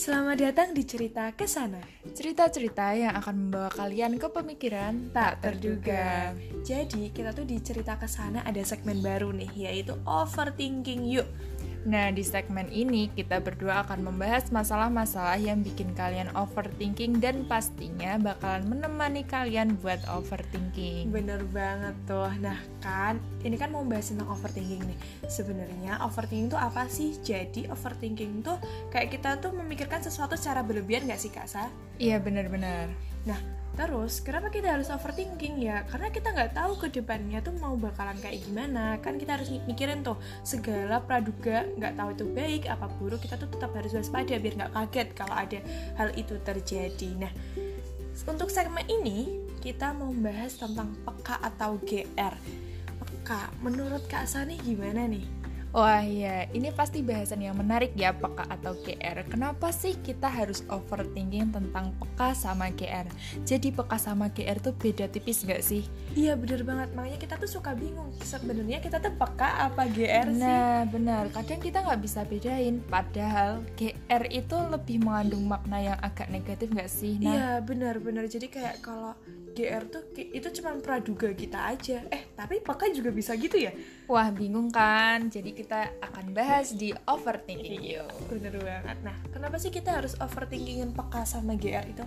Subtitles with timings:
[0.00, 1.76] Selamat datang di Cerita Ke sana.
[2.16, 6.32] Cerita-cerita yang akan membawa kalian ke pemikiran tak terduga.
[6.64, 11.28] Jadi kita tuh di Cerita Ke sana ada segmen baru nih Yaitu Overthinking Yuk
[11.88, 18.20] Nah, di segmen ini kita berdua akan membahas masalah-masalah yang bikin kalian overthinking dan pastinya
[18.20, 21.08] bakalan menemani kalian buat overthinking.
[21.08, 22.28] Bener banget tuh.
[22.44, 24.98] Nah kan, ini kan mau bahas tentang overthinking nih.
[25.24, 27.16] Sebenarnya overthinking itu apa sih?
[27.24, 28.60] Jadi overthinking tuh
[28.92, 31.72] kayak kita tuh memikirkan sesuatu secara berlebihan gak sih Kak Sa?
[31.96, 33.09] Iya bener-bener.
[33.28, 33.40] Nah,
[33.80, 35.86] Terus, kenapa kita harus overthinking ya?
[35.88, 39.00] Karena kita nggak tahu ke depannya tuh mau bakalan kayak gimana.
[39.00, 43.48] Kan kita harus mikirin tuh segala praduga, nggak tahu itu baik apa buruk, kita tuh
[43.48, 45.58] tetap harus waspada biar nggak kaget kalau ada
[45.96, 47.08] hal itu terjadi.
[47.24, 47.32] Nah,
[48.28, 52.36] untuk segmen ini kita mau membahas tentang peka atau GR.
[53.00, 55.39] Peka, menurut Kak Sani gimana nih?
[55.70, 59.22] Wah iya, ini pasti bahasan yang menarik ya peka atau GR.
[59.30, 63.06] Kenapa sih kita harus overthinking tentang peka sama GR?
[63.46, 65.86] Jadi peka sama GR tuh beda tipis gak sih?
[66.18, 70.42] Iya bener banget, makanya kita tuh suka bingung sebenarnya kita tuh peka apa GR sih?
[70.42, 72.82] Nah benar, kadang kita nggak bisa bedain.
[72.90, 77.14] Padahal GR itu lebih mengandung makna yang agak negatif gak sih?
[77.22, 78.26] Nah, iya benar-benar.
[78.26, 79.14] Jadi kayak kalau
[79.52, 82.06] GR tuh itu cuma praduga kita aja.
[82.08, 83.74] Eh, tapi peka juga bisa gitu ya?
[84.06, 85.28] Wah, bingung kan?
[85.28, 87.82] Jadi kita akan bahas di overthinking.
[87.82, 88.96] Iya, bener banget.
[89.02, 92.06] Nah, kenapa sih kita harus overthinkingin peka sama GR itu?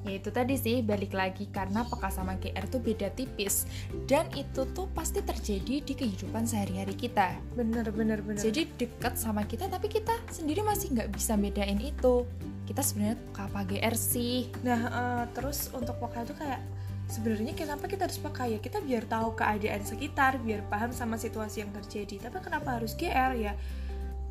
[0.00, 3.68] Ya itu tadi sih, balik lagi karena peka sama GR tuh beda tipis
[4.08, 9.44] Dan itu tuh pasti terjadi di kehidupan sehari-hari kita Bener, bener, bener Jadi deket sama
[9.44, 12.24] kita tapi kita sendiri masih nggak bisa bedain itu
[12.70, 14.46] kita sebenarnya apa GR sih.
[14.62, 16.62] Nah uh, terus untuk peka itu kayak
[17.10, 18.58] sebenarnya kenapa kita harus pakai ya?
[18.62, 22.30] Kita biar tahu keadaan sekitar biar paham sama situasi yang terjadi.
[22.30, 23.58] Tapi kenapa harus GR ya?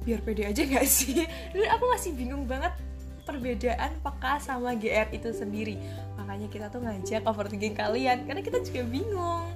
[0.08, 1.28] Biar pede aja gak sih?
[1.52, 2.72] Dan aku masih bingung banget
[3.28, 5.76] perbedaan peka sama GR itu sendiri.
[6.16, 9.52] Makanya kita tuh ngajak overthinking kalian karena kita juga bingung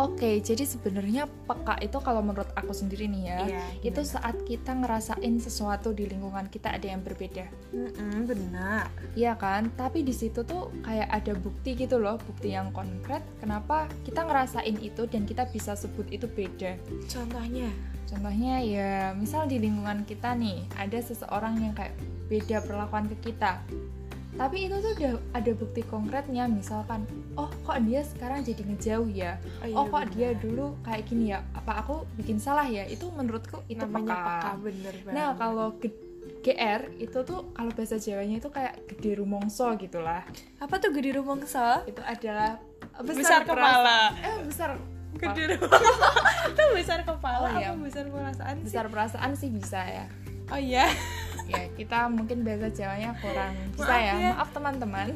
[0.00, 4.72] Oke, jadi sebenarnya peka itu kalau menurut aku sendiri nih ya, iya, itu saat kita
[4.72, 7.44] ngerasain sesuatu di lingkungan kita ada yang berbeda.
[7.76, 8.88] Mm-mm, benar.
[9.12, 9.68] Iya kan?
[9.76, 13.20] Tapi di situ tuh kayak ada bukti gitu loh, bukti yang konkret.
[13.36, 16.80] Kenapa kita ngerasain itu dan kita bisa sebut itu beda?
[17.04, 17.68] Contohnya?
[18.08, 21.96] Contohnya ya, misal di lingkungan kita nih ada seseorang yang kayak
[22.32, 23.60] beda perlakuan ke kita
[24.32, 27.04] tapi itu tuh udah ada bukti konkretnya misalkan
[27.36, 29.36] oh kok dia sekarang jadi ngejauh ya?
[29.60, 30.14] Oh, iya, oh kok bener.
[30.16, 31.44] dia dulu kayak gini ya?
[31.52, 32.88] Apa aku bikin salah ya?
[32.88, 35.14] Itu menurutku itu namanya peka, peka bener banget.
[35.14, 35.68] nah kalau
[36.42, 40.26] GR itu tuh kalau bahasa Jawanya itu kayak gede rumongso gitulah.
[40.58, 41.86] Apa tuh gede rumongso?
[41.86, 42.58] Itu adalah
[43.04, 44.00] besar, besar kepala.
[44.16, 44.70] eh besar
[45.12, 45.92] gede rumongso.
[46.52, 47.70] Itu besar kepala oh, iya.
[47.70, 48.64] apa besar perasaan sih?
[48.66, 50.06] besar perasaan sih bisa ya.
[50.50, 50.90] Oh iya
[51.52, 54.14] ya kita mungkin bahasa Jawanya kurang bisa ya.
[54.16, 54.30] ya.
[54.32, 55.08] Maaf teman-teman.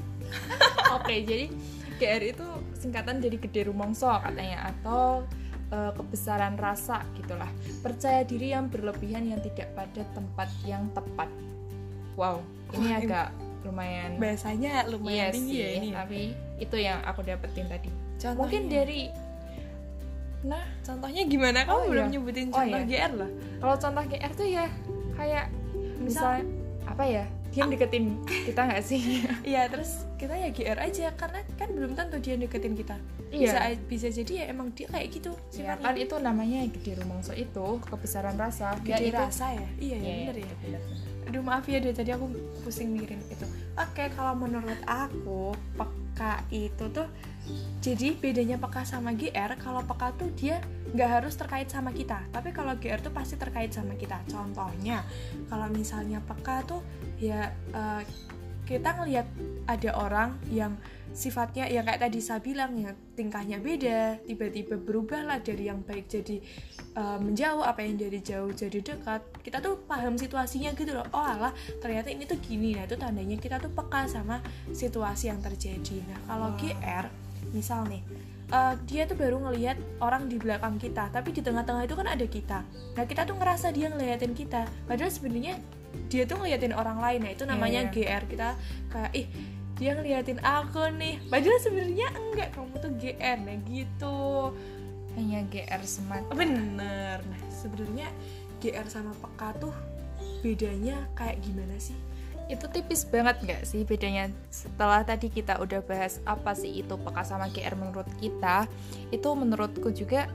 [1.00, 1.48] Oke jadi
[1.96, 5.24] GR itu singkatan dari gede rumongso katanya atau
[5.72, 7.48] uh, kebesaran rasa gitulah.
[7.80, 11.32] Percaya diri yang berlebihan yang tidak pada tempat yang tepat.
[12.20, 12.44] Wow
[12.74, 13.28] ini Wah, agak
[13.66, 15.78] lumayan bahasanya lumayan iya tinggi ya sih, ya.
[15.78, 16.20] ini tapi
[16.62, 17.90] itu yang aku dapetin tadi.
[18.16, 18.38] Contohnya.
[18.38, 19.00] mungkin dari
[20.46, 20.64] nah?
[20.86, 21.58] Contohnya gimana?
[21.66, 22.12] Kamu oh, belum iya.
[22.14, 22.88] nyebutin oh, contoh oh, iya.
[22.88, 23.30] GR lah.
[23.58, 24.66] Kalau contoh GR tuh ya
[25.18, 25.46] kayak
[26.06, 26.44] misalnya
[26.86, 27.24] apa ya?
[27.50, 29.24] Dia deketin kita nggak sih?
[29.50, 32.96] Iya terus kita ya GR aja karena kan belum tentu dia deketin kita.
[33.26, 33.42] Iya.
[33.42, 33.58] bisa
[33.90, 38.38] bisa jadi ya emang dia kayak gitu ya, kan itu namanya gede rumongso itu kebesaran
[38.38, 39.50] rasa gede ya, rasa.
[39.50, 39.66] ya?
[39.82, 40.54] Iya ya, ya bener ya.
[40.62, 40.82] bener,
[41.26, 42.30] aduh maaf ya deh tadi aku
[42.62, 43.46] pusing mikirin itu.
[43.76, 47.06] Oke kalau menurut aku peka itu tuh
[47.82, 50.58] jadi bedanya peka sama GR kalau peka tuh dia
[50.94, 52.22] nggak harus terkait sama kita.
[52.30, 54.22] Tapi kalau GR tuh pasti terkait sama kita.
[54.30, 55.02] Contohnya
[55.50, 56.80] kalau misalnya peka tuh
[57.18, 58.02] ya uh,
[58.66, 59.26] kita ngelihat
[59.70, 60.74] ada orang yang
[61.16, 66.12] sifatnya ya kayak tadi saya bilang ya tingkahnya beda tiba-tiba berubah lah dari yang baik
[66.12, 66.44] jadi
[66.92, 69.24] uh, menjauh apa yang jadi jauh jadi dekat.
[69.40, 71.08] Kita tuh paham situasinya gitu loh.
[71.16, 72.76] Oh alah ternyata ini tuh gini.
[72.76, 74.44] Nah itu tandanya kita tuh peka sama
[74.76, 76.04] situasi yang terjadi.
[76.04, 76.58] Nah kalau wow.
[76.60, 77.06] GR
[77.54, 78.02] misal nih
[78.52, 82.26] uh, dia tuh baru ngelihat orang di belakang kita tapi di tengah-tengah itu kan ada
[82.26, 82.58] kita.
[82.98, 84.68] Nah kita tuh ngerasa dia ngeliatin kita.
[84.84, 85.56] Padahal sebenarnya
[86.08, 87.20] dia tuh ngeliatin orang lain.
[87.26, 88.20] Nah itu iya, namanya yeah, yeah.
[88.20, 88.48] GR kita.
[88.92, 89.26] Kayak ih
[89.76, 91.14] dia ngeliatin aku nih.
[91.28, 94.20] Padahal sebenarnya enggak kamu tuh GR nah gitu.
[95.16, 96.32] Hanya GR semata.
[96.32, 97.18] Bener.
[97.20, 98.08] Nah sebenarnya
[98.60, 99.74] GR sama peka tuh
[100.40, 101.96] bedanya kayak gimana sih?
[102.46, 104.30] Itu tipis banget nggak sih bedanya?
[104.54, 108.70] Setelah tadi kita udah bahas apa sih itu peka sama GR menurut kita
[109.10, 110.30] itu menurutku juga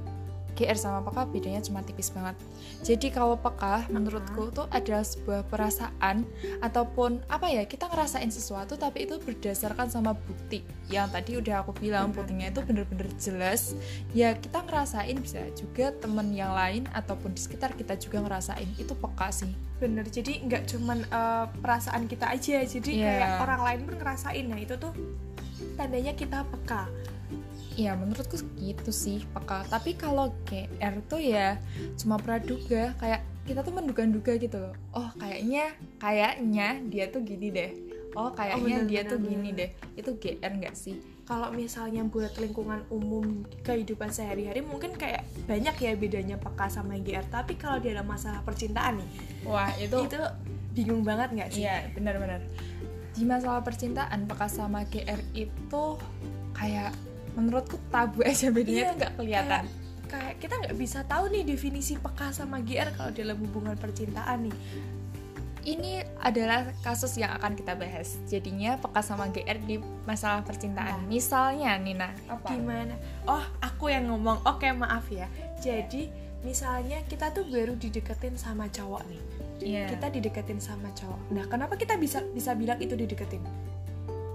[0.51, 2.35] GR sama peka bedanya cuma tipis banget.
[2.81, 6.27] Jadi kalau peka menurutku tuh adalah sebuah perasaan
[6.59, 10.61] ataupun apa ya kita ngerasain sesuatu tapi itu berdasarkan sama bukti.
[10.87, 13.73] Yang tadi udah aku bilang buktinya itu bener-bener jelas.
[14.11, 18.93] Ya kita ngerasain bisa juga temen yang lain ataupun di sekitar kita juga ngerasain itu
[18.93, 19.51] peka sih.
[19.81, 23.05] bener jadi nggak cuman eh, perasaan kita aja jadi Iya.
[23.17, 24.93] kayak orang lain pun ngerasain nah itu tuh
[25.73, 26.85] tandanya kita peka
[27.79, 29.63] Ya menurutku gitu sih peka.
[29.71, 31.59] Tapi kalau GR tuh ya
[31.95, 34.75] cuma praduga kayak kita tuh menduga-duga gitu loh.
[34.91, 37.71] Oh kayaknya kayaknya dia tuh gini deh.
[38.11, 39.69] Oh kayaknya bener, dia bener, tuh gini deh.
[39.95, 40.99] Itu GR nggak sih?
[41.31, 47.23] kalau misalnya buat lingkungan umum kehidupan sehari-hari mungkin kayak banyak ya bedanya peka sama GR
[47.31, 49.09] tapi kalau dalam masalah percintaan nih
[49.47, 50.19] Wah itu itu
[50.75, 52.43] bingung banget nggak sih iya benar-benar.
[53.15, 55.83] Di masalah percintaan peka sama GR itu
[56.51, 56.91] kayak
[57.33, 59.49] menurutku tabu aja bedanya Iya, tuh nggak kelihatan.
[59.49, 59.65] kayak,
[60.07, 64.57] kayak kita nggak bisa tahu nih definisi peka sama GR kalau dalam hubungan percintaan nih
[65.61, 68.17] Ini adalah kasus yang akan kita bahas.
[68.25, 71.05] Jadinya peka sama GR di masalah percintaan.
[71.05, 72.49] Misalnya Nina, apa?
[72.49, 75.29] gimana oh aku yang ngomong oke maaf ya
[75.61, 76.09] jadi
[76.41, 79.21] misalnya kita tuh baru dideketin sama cowok nih
[79.61, 79.93] Iya.
[79.93, 83.45] kita dideketin sama cowok nah kenapa kita bisa bisa bilang itu dideketin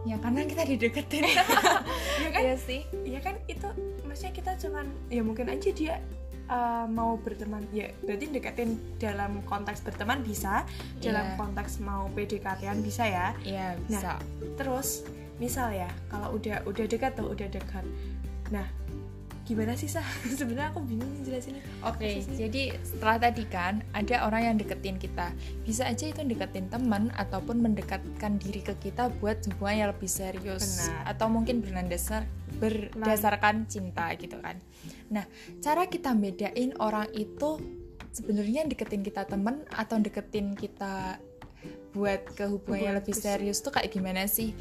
[0.06, 1.26] Ya karena kita dideketin.
[2.22, 2.80] ya kan Iya sih.
[3.02, 3.66] ya kan itu
[4.02, 5.98] maksudnya kita cuman ya mungkin aja dia
[6.46, 10.62] uh, mau berteman ya berarti deketin dalam konteks berteman bisa
[10.98, 11.36] dalam Iya.
[11.36, 14.12] konteks mau PDKT-an bisa ya Iya Nah, bisa.
[14.54, 15.02] terus
[15.36, 17.84] misal ya kalau udah udah dekat tuh udah dekat
[18.48, 18.64] nah
[19.46, 20.04] gimana sih sah
[20.38, 22.36] sebenarnya aku bingung nih jelasinnya Oke, Kasusnya.
[22.50, 25.30] jadi setelah tadi kan ada orang yang deketin kita.
[25.62, 30.90] Bisa aja itu deketin teman ataupun mendekatkan diri ke kita buat hubungan yang lebih serius
[30.90, 31.14] Benar.
[31.14, 32.26] atau mungkin berdasar
[32.58, 34.58] berdasarkan cinta gitu kan.
[35.14, 35.22] Nah,
[35.62, 37.62] cara kita bedain orang itu
[38.10, 41.22] sebenarnya deketin kita teman atau deketin kita
[41.94, 44.52] buat ke hubungan yang lebih serius tuh kayak gimana sih?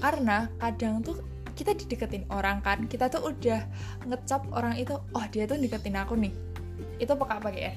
[0.00, 1.20] Karena kadang tuh
[1.54, 3.64] kita dideketin orang kan, kita tuh udah
[4.06, 6.32] ngecap orang itu, oh dia tuh deketin aku nih.
[7.00, 7.72] Itu peka apa ya?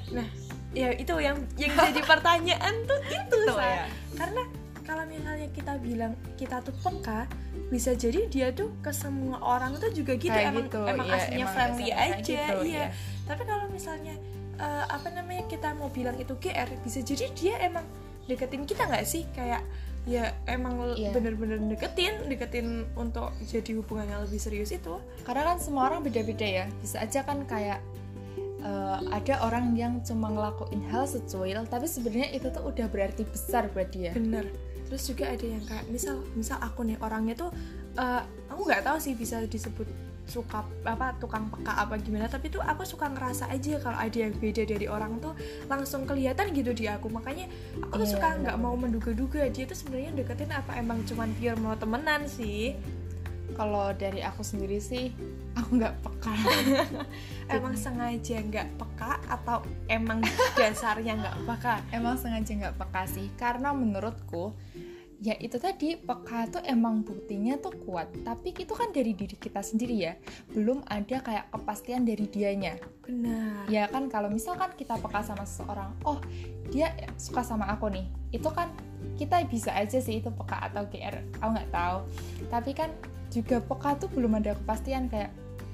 [0.73, 3.61] ya itu yang yang jadi pertanyaan tuh itu Tuh, Sah.
[3.61, 3.85] ya.
[4.17, 4.43] karena
[4.83, 7.29] kalau misalnya kita bilang kita tuh peka
[7.69, 11.17] bisa jadi dia tuh ke semua orang tuh juga gitu Kayak emang gitu, emang iya,
[11.17, 12.85] aslinya emang friendly aja gitu, iya iya.
[13.29, 14.15] tapi kalau misalnya
[14.59, 17.85] eh, apa namanya kita mau bilang itu GR bisa jadi dia emang
[18.25, 19.61] deketin kita nggak sih kayak
[20.03, 21.15] ya emang Iya.
[21.15, 26.43] bener-bener deketin deketin untuk jadi hubungan yang lebih serius itu Karena kan semua orang beda-beda
[26.43, 26.65] ya.
[26.83, 27.79] Bisa aja kan kayak
[28.63, 33.67] eh, ada orang yang cuma ngelakuin hal secuil, tapi sebenarnya itu tuh udah berarti besar
[33.71, 34.11] buat dia.
[34.15, 34.47] bener
[34.83, 37.49] terus juga ada yang kayak misal misal aku nih orangnya tuh
[37.97, 39.89] eh, aku nggak tahu sih bisa disebut
[40.23, 44.31] suka apa tukang peka apa gimana tapi tuh aku suka ngerasa aja kalau ada yang
[44.39, 45.35] beda dari orang tuh
[45.67, 47.11] langsung kelihatan gitu di aku.
[47.11, 47.51] Makanya
[47.83, 49.51] aku tuh Iya, suka benar, nggak mau menduga-duga.
[49.51, 52.75] Dia tuh sebenarnya deketin apa emang cuman pure mau temenan sih.
[53.53, 55.13] Kalau dari aku sendiri sih,
[55.53, 56.33] aku nggak peka.
[57.55, 60.23] emang sengaja nggak peka atau emang
[60.57, 61.75] dasarnya nggak peka?
[61.93, 64.57] Emang sengaja nggak peka sih, karena menurutku
[65.23, 68.11] ya itu tadi peka tuh emang buktinya tuh kuat.
[68.27, 70.13] Tapi itu kan dari diri kita sendiri ya.
[70.51, 72.75] Belum ada kayak kepastian dari dianya.
[73.07, 73.63] Benar.
[73.71, 76.19] Ya kan kalau misalkan kita peka sama seseorang oh
[76.75, 78.03] dia suka sama aku nih.
[78.35, 78.67] Itu kan
[79.15, 81.97] kita bisa aja sih itu peka atau GR aku nggak tahu.
[82.51, 82.91] Tapi kan
[83.31, 85.31] juga peka tuh belum ada kepastian kayak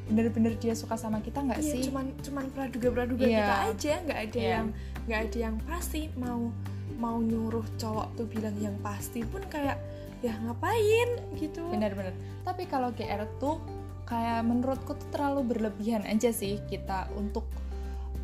[0.10, 1.82] bener-bener dia suka sama kita nggak Iya, sih?
[1.90, 3.38] cuman cuman praduga-praduga Iya.
[3.46, 4.50] kita aja, nggak ada Iya.
[4.58, 4.68] yang
[5.06, 6.50] nggak ada yang pasti mau
[7.00, 9.80] mau nyuruh cowok tuh bilang yang pasti pun kayak
[10.20, 11.64] ya ngapain gitu.
[11.72, 12.12] bener-bener
[12.44, 13.64] tapi kalau GR tuh
[14.04, 17.48] kayak menurutku tuh terlalu berlebihan aja sih kita untuk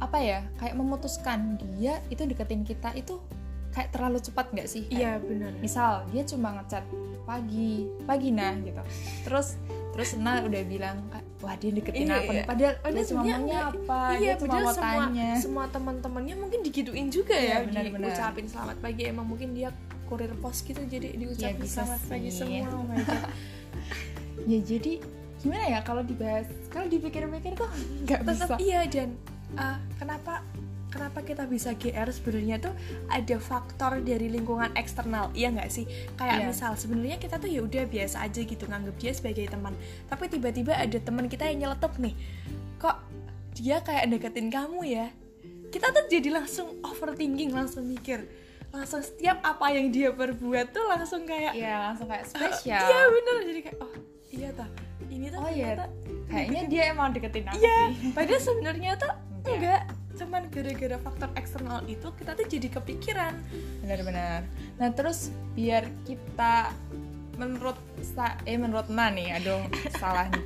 [0.03, 3.15] apa ya kayak memutuskan dia itu deketin kita itu
[3.71, 5.55] kayak terlalu cepat nggak sih Iya benar.
[5.63, 6.83] misal dia cuma ngechat
[7.23, 8.83] pagi pagi nah gitu
[9.23, 9.55] terus
[9.95, 12.43] terus Nah udah bilang wah dia deketin Iya, aku iya.
[12.43, 13.65] padahal Padahal dia cuma maunya enggak.
[13.67, 18.07] apa Iya, dia cuma mau semua tanya semua teman-temannya mungkin digituin juga Iya, ya, benar-benar.
[18.09, 19.01] diucapin selamat pagi.
[19.03, 19.69] Emang mungkin dia
[20.05, 22.39] kurir pos gitu jadi diucapin Ya, selamat pagi sih.
[22.39, 22.71] semua.
[22.71, 23.23] Oh my God.
[24.51, 24.93] ya jadi
[25.37, 27.69] gimana ya kalau dibahas kalau dipikir-pikir tuh
[28.01, 29.13] nggak bisa iya dan
[29.53, 30.41] uh, kenapa
[30.95, 32.71] kenapa kita bisa GR sebenarnya tuh
[33.07, 35.83] ada faktor dari lingkungan eksternal iya nggak sih?
[36.13, 36.45] Kayak Iya.
[36.47, 39.75] misal sebenarnya kita tuh ya udah biasa aja gitu nganggep dia sebagai teman.
[40.05, 42.15] Tapi tiba-tiba ada teman kita yang nyeletuk nih
[42.77, 42.95] kok
[43.51, 45.07] dia kayak deketin kamu ya?
[45.67, 48.23] Kita tuh jadi langsung overthinking langsung mikir.
[48.69, 52.79] Langsung setiap apa yang dia perbuat tuh langsung kayak ya langsung kayak spesial.
[52.81, 53.35] iya bener.
[53.45, 53.93] Jadi kayak oh
[54.29, 54.67] iya tah
[55.05, 55.75] ini tuh Oh, iya.
[56.27, 58.11] kayaknya dia emang deketin aku Iya, sih.
[58.11, 59.11] padahal sebenarnya tuh
[59.45, 59.85] Enggak.
[59.85, 63.33] enggak cuman gara-gara faktor eksternal itu kita tuh jadi kepikiran.
[63.83, 64.47] Benar-benar.
[64.79, 66.71] Nah terus biar kita
[67.35, 69.61] menurut sa eh menurut Nah nih aduh
[70.01, 70.45] salah nih.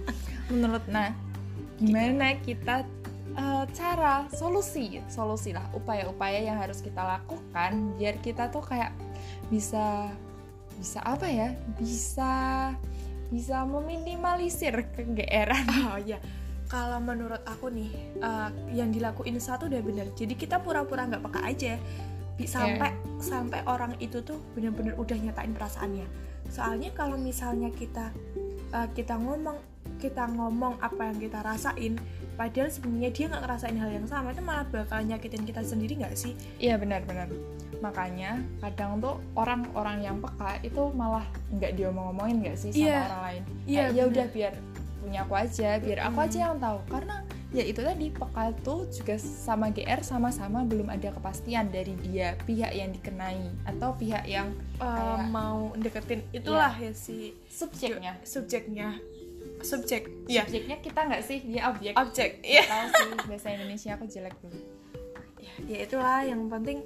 [0.50, 1.14] Menurut Nah
[1.80, 2.84] gimana kita
[3.38, 8.92] eh, cara solusi solusi lah upaya-upaya yang harus kita lakukan biar kita tuh kayak
[9.48, 10.10] bisa
[10.76, 12.34] bisa apa ya bisa
[13.30, 15.66] bisa meminimalisir kegeeran.
[15.94, 16.18] Oh iya
[16.70, 17.90] kalau menurut aku nih
[18.22, 21.74] eh, yang dilakuin satu udah bener jadi kita pura-pura nggak peka aja
[22.40, 26.08] sampai sampai orang itu tuh bener-bener udah nyatain perasaannya
[26.48, 28.14] soalnya kalau misalnya kita
[28.72, 29.60] eh, kita ngomong
[30.00, 32.00] kita ngomong apa yang kita rasain
[32.40, 36.16] padahal sebenarnya dia nggak ngerasain hal yang sama itu malah bakal nyakitin kita sendiri nggak
[36.16, 37.28] sih Iya benar-benar.
[37.84, 43.00] Makanya kadang tuh orang-orang yang peka itu malah nggak diomong-omongin nggak sih sama Iya.
[43.04, 43.42] orang lain.
[43.44, 44.54] Iya, Kayak, ya udah biar
[45.00, 46.80] punya aku aja, biar aku aja yang tahu.
[46.86, 52.38] Karena ya itu tadi peka tuh juga sama GR sama-sama belum ada kepastian dari dia
[52.40, 56.22] pihak yang dikenai atau pihak yang Eh, Kayak- mau deketin.
[56.30, 58.16] Itulah ya si subjeknya.
[58.22, 58.96] subjeknya.
[59.60, 60.08] Subjek.
[60.26, 61.44] Ya Subjeknya kita nggak sih?
[61.44, 61.92] Dia objek.
[61.94, 62.40] objek.
[62.42, 64.60] Ya Tahu sih bahasa Indonesia aku jelek dulu.
[65.68, 66.80] ya itulah yang penting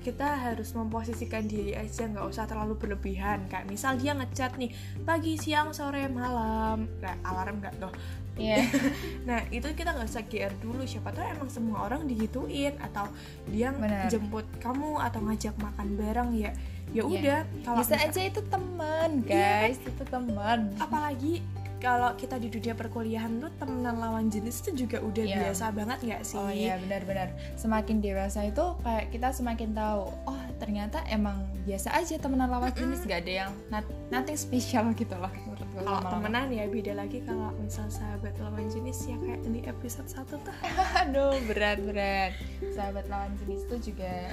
[0.00, 4.70] kita harus memposisikan diri aja nggak usah terlalu berlebihan kayak misal dia ngechat nih
[5.02, 7.94] pagi siang sore malam nah, alarm nggak tuh
[8.36, 8.68] Iya.
[9.28, 13.08] nah itu kita nggak usah GR dulu siapa tahu emang semua orang digituin atau
[13.48, 14.12] dia Benar.
[14.12, 16.52] jemput kamu atau ngajak makan bareng ya
[16.92, 17.02] ya Iya.
[17.02, 19.72] udah kalau Bisa misal- aja itu teman, Iya.
[19.72, 19.78] guys.
[19.80, 20.58] Itu teman.
[20.76, 21.40] apalagi
[21.76, 25.36] kalau kita di dunia perkuliahan tuh temenan lawan jenis itu juga udah Iya.
[25.44, 27.28] biasa banget nggak sih Oh iya benar-benar.
[27.54, 30.08] Semakin dewasa itu kayak kita semakin tahu.
[30.24, 35.12] Oh ternyata emang biasa aja temenan lawan jenis gak ada yang not- nothing special gitu
[35.12, 35.32] gue.
[35.76, 40.24] kalau temenan ya beda lagi kalau misal sahabat lawan jenis ya kayak di episode 1
[40.32, 40.56] tuh
[41.04, 42.32] Aduh berat-berat.
[42.72, 44.32] Sahabat lawan jenis itu juga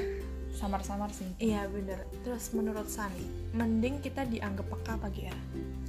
[0.54, 1.28] samar-samar sih.
[1.38, 5.40] iya bener terus menurut Sani mending kita dianggap peka apa GR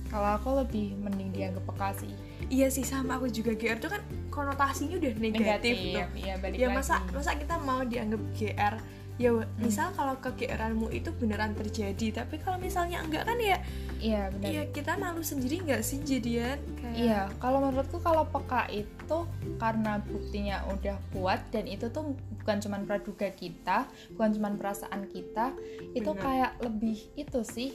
[0.05, 2.13] Kalau aku lebih mending dianggap peka sih.
[2.47, 6.69] iya sih sama aku juga GR tuh kan konotasinya udah negatif, tuh Iya balik ya
[6.71, 6.77] lagi.
[6.79, 8.75] masa masa kita mau dianggap GR
[9.15, 9.31] ya
[9.63, 13.59] misal kalau ke GR-mu itu beneran terjadi tapi kalau misalnya enggak kan ya
[14.03, 14.51] Iya benar.
[14.51, 19.19] ya kita malu sendiri nggak sih jadian kayak Iya, kalau menurutku kalau peka itu
[19.57, 25.57] karena buktinya udah kuat dan itu tuh bukan cuman praduga kita, bukan cuman perasaan kita,
[25.97, 26.21] itu Benar.
[26.21, 27.73] kayak lebih itu sih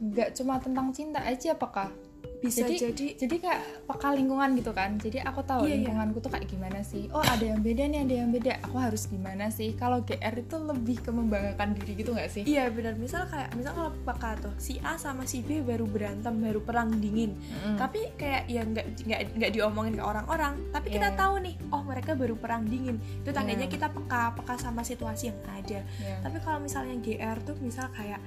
[0.00, 1.92] nggak cuma tentang cinta aja peka.
[2.40, 4.96] Bisa Jadi- jadi Jadi kayak peka lingkungan gitu kan.
[4.96, 5.74] Jadi aku tahu Iya, iya.
[5.78, 7.04] lingkunganku tuh kayak gimana sih.
[7.10, 8.52] Oh ada yang beda nih, ada yang beda.
[8.64, 9.72] Aku harus gimana sih?
[9.74, 12.42] Kalau GR itu lebih ke membanggakan diri gitu nggak sih?
[12.42, 16.32] Iya benar, misal kayak misal kalau peka tuh si A sama si B baru berantem,
[16.34, 17.76] baru perang dingin, Mm-mm.
[17.76, 21.18] tapi kayak ya nggak nggak nggak diomongin ke orang-orang, tapi kita Iya.
[21.18, 23.72] tahu nih, oh mereka baru perang dingin, itu tandanya Iya.
[23.72, 25.80] kita peka peka sama situasi yang ada.
[25.84, 26.16] Iya.
[26.20, 28.20] Tapi kalau misalnya GR tuh misal kayak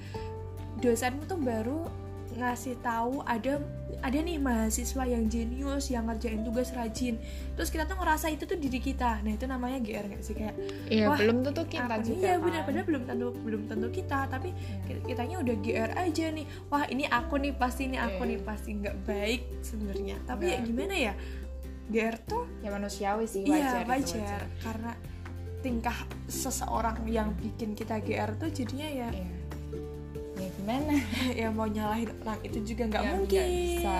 [0.76, 1.86] dosenmu tuh baru
[2.34, 3.62] ngasih tahu ada
[3.98, 7.16] ada nih mahasiswa yang jenius yang ngerjain tugas rajin
[7.52, 10.54] terus kita tuh ngerasa itu tuh diri kita nah itu namanya GR nggak sih kayak
[10.86, 12.20] Iya, Wah, belum tentu kita apa juga.
[12.20, 12.42] Iya kan.
[12.42, 14.76] benar padahal belum tentu belum tentu kita tapi Iya.
[14.84, 18.28] kita- kitanya udah GR aja nih wah ini aku nih pasti ini aku Iya.
[18.28, 20.66] nih pasti nggak baik sebenarnya tapi ya Nggak.
[20.66, 21.14] gimana ya
[21.86, 23.84] GR tuh Ya manusiawi sih, iya wajar.
[23.86, 24.92] wajar karena
[25.60, 29.26] tingkah seseorang yang bikin kita GR tuh jadinya ya Iya.
[30.64, 30.96] Gimana?
[31.44, 33.98] ya mau nyalahin orang itu juga nggak Ya, mungkin bisa.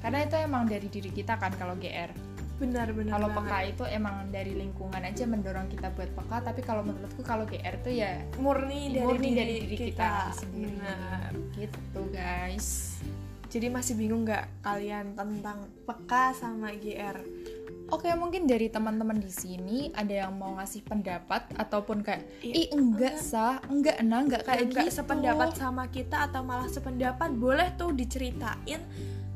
[0.00, 2.32] Karena itu emang dari diri kita kan kalau GR.
[2.54, 7.26] benar-benar Kalau peka itu emang dari lingkungan aja mendorong kita buat peka, tapi kalau menurutku
[7.26, 10.70] kalau GR tuh ya murni dari murni diri dari diri kita, sendiri.
[10.70, 11.30] Benar.
[11.50, 12.68] Gitu guys.
[13.50, 17.18] jadi masih bingung nggak kalian tentang peka sama GR
[17.94, 22.68] Oke, mungkin dari teman-teman di sini ada yang mau ngasih pendapat ataupun kayak Iya, ih
[22.74, 24.98] enggak sah, enggak nah, enggak kayak nggak gitu.
[24.98, 28.82] sependapat sama kita atau malah sependapat boleh tuh diceritain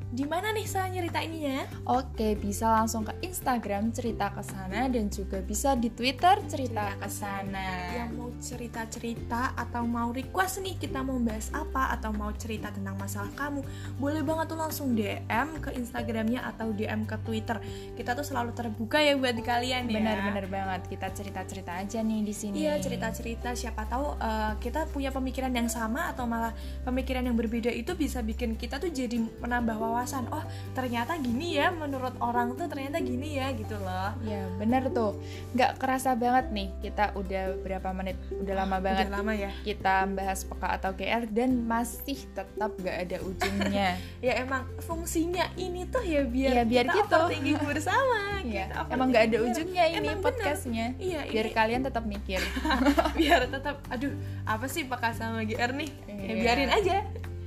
[0.08, 5.44] di mana nih saya nyeritainnya Oke, bisa langsung ke Instagram cerita ke sana dan juga
[5.44, 7.92] bisa di Twitter cerita ke sana.
[7.92, 12.96] yang mau cerita-cerita atau mau request nih kita mau bahas apa atau mau cerita tentang
[12.96, 13.60] masalah kamu
[14.00, 17.60] boleh banget tuh langsung DM ke Instagramnya atau DM ke Twitter.
[17.92, 20.00] Kita tuh selalu terbuka ya buat kalian ya.
[20.00, 20.80] Benar-benar banget.
[20.88, 22.64] Kita cerita-cerita aja nih di sini.
[22.64, 23.52] Iya cerita-cerita.
[23.52, 26.56] Siapa tahu eh, kita punya pemikiran yang sama atau malah
[26.88, 30.46] pemikiran yang berbeda itu bisa bikin kita tuh jadi menambah wawasan wawasan oh
[30.78, 34.14] ternyata gini ya menurut orang tuh ternyata gini ya gitu loh.
[34.22, 35.18] Ya bener tuh.
[35.58, 38.14] Nggak kerasa banget nih kita udah berapa menit?
[38.30, 39.50] Udah lama banget udah lama ya.
[39.66, 43.90] kita bahas peka atau GR dan masih tetap gak ada ujungnya.
[44.18, 47.16] Ya emang fungsinya ini tuh ya biar ya biar kita gitu.
[47.16, 50.86] overthinking bersama ya kita emang gak ada ujungnya ini Emang podcastnya.
[50.98, 52.38] Iya biar ini kalian tetap mikir.
[53.18, 54.14] Biar tetap aduh
[54.44, 55.90] apa sih peka sama GR nih?
[56.06, 56.34] Ya Iya.
[56.38, 56.96] biarin aja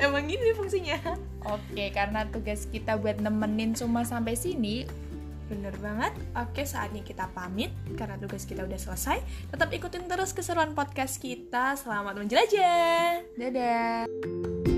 [0.02, 0.98] emang gini fungsinya
[1.46, 4.90] oke karena tugas kita buat nemenin semua sampai sini
[5.52, 6.16] Bener banget.
[6.32, 9.20] Oke, saatnya kita pamit karena tugas kita udah selesai.
[9.52, 11.76] Tetap ikutin terus keseruan podcast kita.
[11.76, 13.20] Selamat menjelajah.
[13.36, 14.71] dadah